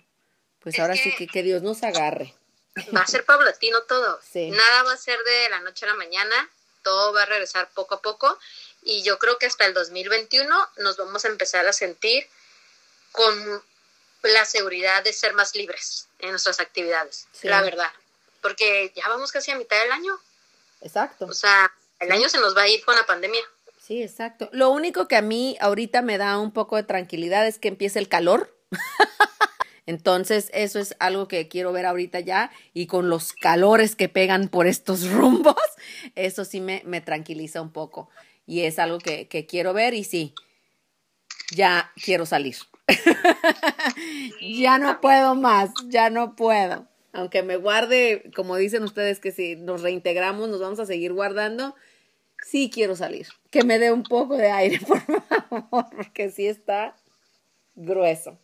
[0.67, 2.33] pues ahora sí que, que Dios nos agarre.
[2.93, 4.19] Va a ser paulatino todo.
[4.33, 6.49] Nada va a ser de la noche a la mañana,
[6.83, 8.37] todo va a regresar poco a poco
[8.81, 12.27] y yo creo que hasta el 2021 nos vamos a empezar a sentir
[13.13, 13.63] con
[14.23, 17.93] la seguridad de ser más libres en nuestras actividades, la verdad,
[18.41, 20.19] porque ya vamos casi a mitad del año.
[20.81, 21.27] Exacto.
[21.27, 23.41] O sea, el año se nos va a ir con la pandemia.
[23.81, 24.49] Sí, exacto.
[24.51, 27.99] Lo único que a mí ahorita me da un poco de tranquilidad es que empiece
[27.99, 28.53] el calor.
[29.87, 34.49] Entonces, eso es algo que quiero ver ahorita ya y con los calores que pegan
[34.49, 35.55] por estos rumbos,
[36.13, 38.09] eso sí me, me tranquiliza un poco
[38.45, 40.35] y es algo que, que quiero ver y sí,
[41.55, 42.55] ya quiero salir.
[44.41, 46.87] ya no puedo más, ya no puedo.
[47.13, 51.75] Aunque me guarde, como dicen ustedes, que si nos reintegramos nos vamos a seguir guardando,
[52.45, 53.27] sí quiero salir.
[53.51, 56.95] Que me dé un poco de aire, por favor, porque sí está
[57.75, 58.37] grueso.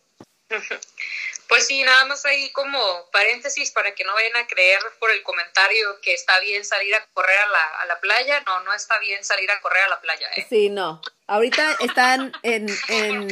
[1.48, 2.78] Pues sí, nada más ahí como
[3.12, 7.06] paréntesis para que no vayan a creer por el comentario que está bien salir a
[7.12, 8.40] correr a la, a la playa.
[8.46, 10.28] No, no está bien salir a correr a la playa.
[10.36, 10.46] ¿eh?
[10.48, 11.00] Sí, no.
[11.26, 12.68] Ahorita están en...
[12.88, 13.26] en...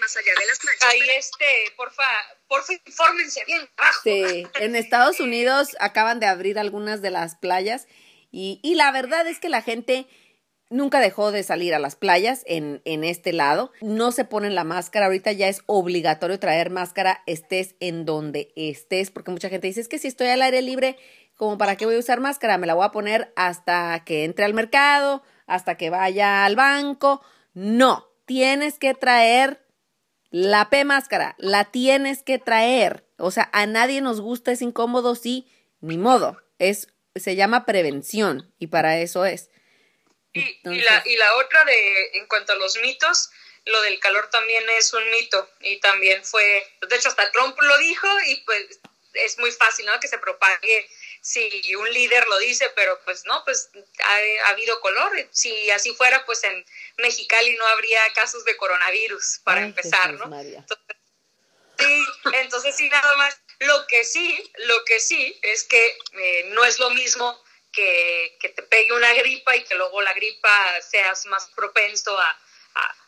[0.00, 0.82] más allá de las playas.
[0.84, 2.08] Ahí este, porfa,
[2.46, 3.68] porfa, infórmense bien.
[4.04, 7.86] Sí, en Estados Unidos acaban de abrir algunas de las playas
[8.30, 10.06] y, y la verdad es que la gente
[10.70, 13.72] nunca dejó de salir a las playas en, en este lado.
[13.80, 15.06] No se ponen la máscara.
[15.06, 19.88] Ahorita ya es obligatorio traer máscara, estés en donde estés, porque mucha gente dice, es
[19.88, 20.96] que si estoy al aire libre,
[21.36, 22.58] como para qué voy a usar máscara?
[22.58, 27.22] Me la voy a poner hasta que entre al mercado, hasta que vaya al banco.
[27.54, 29.64] No, tienes que traer
[30.30, 33.06] la P máscara, la tienes que traer.
[33.18, 35.46] O sea, a nadie nos gusta, es incómodo, sí,
[35.80, 36.38] ni modo.
[36.58, 39.50] Es, se llama prevención y para eso es.
[40.32, 43.30] Y, la, y la otra de, en cuanto a los mitos,
[43.64, 47.78] lo del calor también es un mito y también fue, de hecho hasta Trump lo
[47.78, 48.80] dijo y pues
[49.14, 49.98] es muy fácil, ¿no?
[50.00, 50.88] Que se propague
[51.20, 53.70] si un líder lo dice, pero pues no, pues
[54.02, 55.12] ha, habido color.
[55.30, 56.64] Si así fuera, pues en
[56.98, 60.24] Mexicali no habría casos de coronavirus para empezar, ¿no?
[60.40, 60.96] Entonces,
[61.78, 63.38] sí, entonces sí, nada más.
[63.60, 67.42] Lo que sí, lo que sí es que eh, no es lo mismo
[67.78, 72.38] que, te pegue una gripa y que luego la gripa seas más propenso a,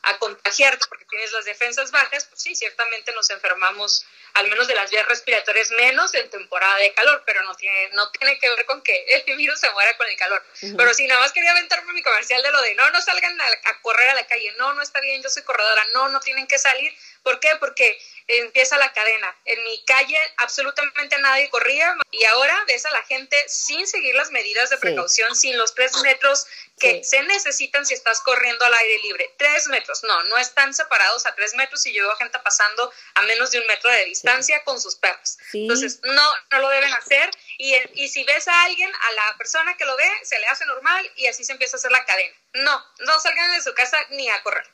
[0.02, 4.04] a contagiarte porque tienes las defensas bajas, pues sí, ciertamente nos enfermamos
[4.34, 8.10] al menos de las vías respiratorias menos en temporada de calor, pero no tiene, no
[8.12, 10.42] tiene que ver con que el virus se muera con el calor.
[10.76, 13.80] Pero sí, nada más quería aventarme mi comercial de lo de no, no salgan a
[13.82, 16.58] correr a la calle, no, no está bien, yo soy corredora, no, no tienen que
[16.58, 16.92] salir.
[17.22, 17.50] ¿Por qué?
[17.58, 18.00] Porque
[18.38, 19.34] empieza la cadena.
[19.44, 24.30] En mi calle absolutamente nadie corría y ahora ves a la gente sin seguir las
[24.30, 26.46] medidas de precaución, sin los tres metros
[26.78, 29.34] que se necesitan si estás corriendo al aire libre.
[29.36, 33.22] Tres metros, no, no están separados a tres metros y yo veo gente pasando a
[33.22, 35.38] menos de un metro de distancia con sus perros.
[35.52, 39.76] Entonces, no, no lo deben hacer y, y si ves a alguien, a la persona
[39.76, 42.34] que lo ve, se le hace normal y así se empieza a hacer la cadena.
[42.52, 44.66] No, no salgan de su casa ni a correr.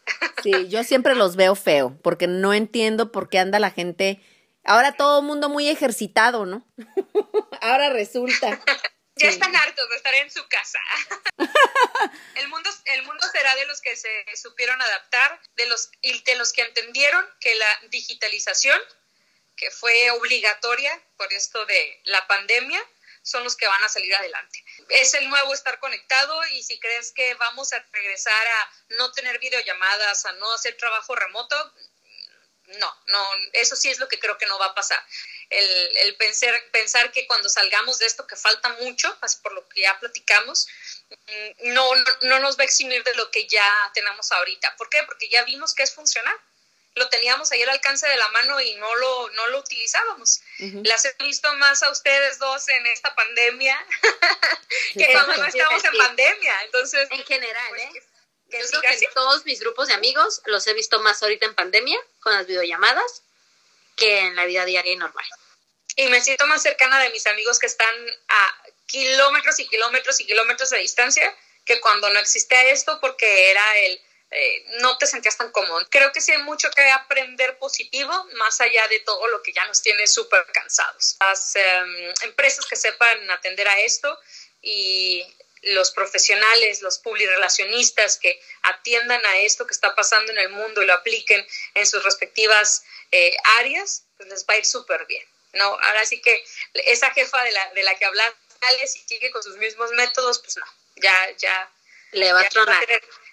[0.42, 4.20] Sí, yo siempre los veo feo porque no entiendo por qué anda la gente,
[4.64, 6.66] ahora todo el mundo muy ejercitado, ¿no?
[7.62, 8.60] ahora resulta.
[9.18, 10.78] Ya están hartos de estar en su casa.
[12.34, 16.34] el, mundo, el mundo será de los que se supieron adaptar, de los, y de
[16.34, 18.78] los que entendieron que la digitalización,
[19.56, 22.78] que fue obligatoria por esto de la pandemia,
[23.26, 24.64] son los que van a salir adelante.
[24.90, 29.40] Es el nuevo estar conectado y si crees que vamos a regresar a no tener
[29.40, 31.74] videollamadas, a no hacer trabajo remoto,
[32.66, 35.02] no, no, eso sí es lo que creo que no va a pasar.
[35.50, 39.82] El, el pensar, pensar que cuando salgamos de esto, que falta mucho, por lo que
[39.82, 40.66] ya platicamos,
[41.10, 44.76] mm, no, no, nos va a eximir de lo que ya tenemos ahorita.
[44.76, 45.02] ¿Por qué?
[45.04, 46.36] Porque ya vimos que es funcional.
[46.94, 50.40] Lo teníamos ahí al alcance de la mano y no lo, no lo utilizábamos.
[50.84, 53.86] Las he visto más a ustedes dos en esta pandemia
[54.94, 56.62] que cuando no estamos en pandemia.
[56.62, 58.02] Entonces, en general, pues, ¿eh?
[58.50, 61.54] Que Yo creo que todos mis grupos de amigos los he visto más ahorita en
[61.54, 63.22] pandemia, con las videollamadas,
[63.96, 65.26] que en la vida diaria y normal.
[65.96, 67.94] Y me siento más cercana de mis amigos que están
[68.28, 73.78] a kilómetros y kilómetros y kilómetros de distancia que cuando no existía esto porque era
[73.78, 75.86] el eh, no te sentías tan cómodo.
[75.88, 79.64] Creo que sí hay mucho que aprender positivo, más allá de todo lo que ya
[79.66, 81.16] nos tiene súper cansados.
[81.20, 84.18] Las em, empresas que sepan atender a esto
[84.60, 85.22] y
[85.66, 90.86] los profesionales, los publirelacionistas que atiendan a esto que está pasando en el mundo y
[90.86, 95.26] lo apliquen en sus respectivas eh, áreas, pues les va a ir súper bien.
[95.54, 95.64] ¿no?
[95.64, 98.34] Ahora sí que esa jefa de la, de la que habla,
[98.86, 101.70] si sigue con sus mismos métodos, pues no, ya, ya.
[102.12, 102.86] Le va a tronar.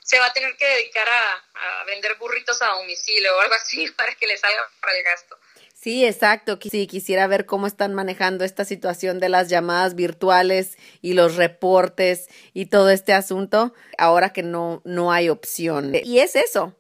[0.04, 3.90] se va a tener que dedicar a, a, vender burritos a domicilio o algo así
[3.98, 5.38] para que le salga para el gasto.
[5.84, 6.58] Sí, exacto.
[6.62, 12.30] Sí, quisiera ver cómo están manejando esta situación de las llamadas virtuales y los reportes
[12.54, 15.92] y todo este asunto, ahora que no, no hay opción.
[16.06, 16.74] Y es eso.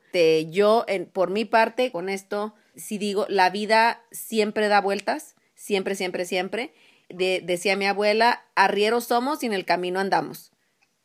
[0.49, 6.23] yo, por mi parte, con esto, si digo, la vida siempre da vueltas, siempre, siempre,
[6.23, 6.73] siempre.
[7.09, 10.53] decía mi abuela, arrieros somos y en el camino andamos.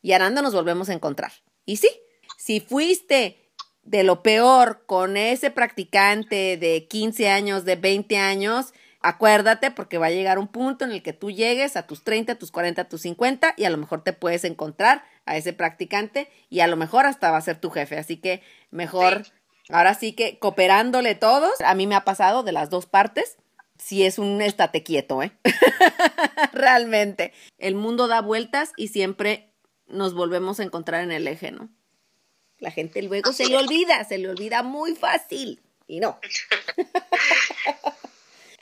[0.01, 1.33] Y arando nos volvemos a encontrar.
[1.65, 1.89] Y sí,
[2.37, 3.48] si fuiste
[3.83, 10.07] de lo peor con ese practicante de 15 años, de 20 años, acuérdate porque va
[10.07, 12.81] a llegar un punto en el que tú llegues a tus 30, a tus 40,
[12.81, 16.67] a tus 50 y a lo mejor te puedes encontrar a ese practicante y a
[16.67, 17.97] lo mejor hasta va a ser tu jefe.
[17.97, 19.23] Así que mejor,
[19.69, 23.37] ahora sí que cooperándole todos, a mí me ha pasado de las dos partes.
[23.77, 25.31] Si es un estate quieto, ¿eh?
[26.51, 27.31] Realmente.
[27.57, 29.53] El mundo da vueltas y siempre
[29.87, 31.69] nos volvemos a encontrar en el eje, ¿no?
[32.59, 35.61] La gente luego se le olvida, se le olvida muy fácil.
[35.87, 36.19] Y no.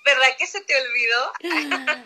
[0.06, 1.34] ¿Verdad que se te olvidó?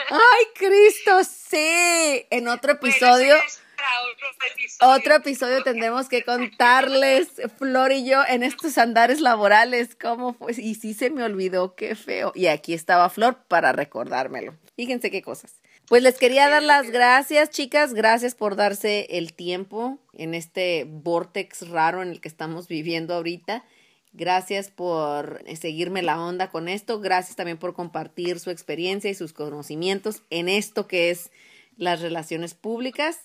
[0.10, 2.26] Ay, Cristo, sí.
[2.32, 3.36] En otro episodio.
[3.36, 4.96] otro episodio.
[4.96, 7.28] Otro episodio tendremos que contarles,
[7.60, 10.54] Flor y yo, en estos andares laborales, cómo fue.
[10.58, 12.32] Y sí se me olvidó, qué feo.
[12.34, 14.58] Y aquí estaba Flor para recordármelo.
[14.76, 15.62] Fíjense qué cosas.
[15.88, 17.94] Pues les quería dar las gracias, chicas.
[17.94, 23.66] Gracias por darse el tiempo en este vortex raro en el que estamos viviendo ahorita.
[24.14, 27.00] Gracias por seguirme la onda con esto.
[27.00, 31.32] Gracias también por compartir su experiencia y sus conocimientos en esto que es
[31.78, 33.20] las relaciones públicas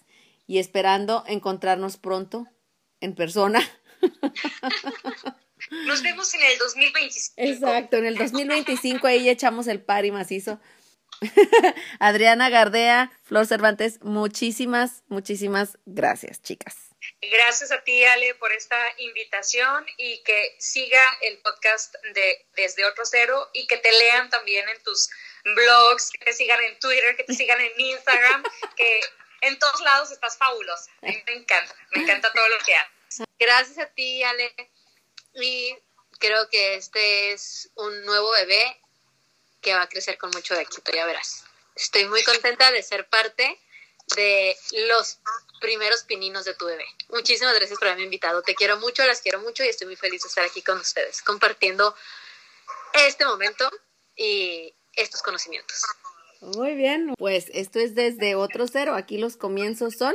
[0.47, 2.47] y esperando encontrarnos pronto
[3.01, 3.61] en persona.
[5.87, 7.35] Nos vemos en el 2025.
[7.37, 10.61] Exacto, en el 2025 ahí echamos el par y macizo.
[12.01, 16.77] Adriana Gardea, Flor Cervantes, muchísimas, muchísimas gracias, chicas.
[17.21, 23.05] Gracias a ti, Ale, por esta invitación y que siga el podcast de Desde Otro
[23.05, 25.09] Cero y que te lean también en tus
[25.45, 28.43] blogs, que te sigan en Twitter, que te sigan en Instagram,
[28.77, 29.01] que
[29.43, 30.91] en todos lados estás fabulosa.
[31.03, 33.27] A mí me encanta, me encanta todo lo que haces.
[33.39, 34.55] Gracias a ti, Ale.
[35.35, 35.77] Y
[36.19, 38.81] creo que este es un nuevo bebé
[39.67, 41.43] que va a crecer con mucho éxito, ya verás.
[41.75, 43.59] Estoy muy contenta de ser parte
[44.15, 44.57] de
[44.89, 45.19] los
[45.61, 46.87] primeros pininos de tu bebé.
[47.09, 48.43] Muchísimas gracias por haberme invitado.
[48.43, 51.21] Te quiero mucho, las quiero mucho y estoy muy feliz de estar aquí con ustedes,
[51.23, 51.97] compartiendo
[53.09, 53.69] este momento
[54.15, 55.83] y estos conocimientos.
[56.41, 58.95] Muy bien, pues esto es desde otro cero.
[58.95, 60.15] Aquí los comienzos son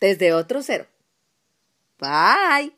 [0.00, 0.86] desde otro cero.
[1.98, 2.72] Bye.